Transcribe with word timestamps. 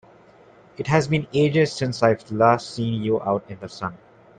It 0.77 0.87
has 0.87 1.07
been 1.09 1.27
ages 1.31 1.71
since 1.73 2.01
I've 2.01 2.31
last 2.31 2.71
seen 2.73 3.03
you 3.03 3.21
out 3.21 3.43
in 3.51 3.59
the 3.59 3.69
sun! 3.69 3.99